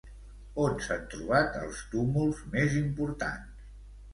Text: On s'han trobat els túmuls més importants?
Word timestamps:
On 0.63 0.77
s'han 0.85 1.03
trobat 1.11 1.59
els 1.61 1.83
túmuls 1.91 2.41
més 2.57 2.81
importants? 2.81 3.67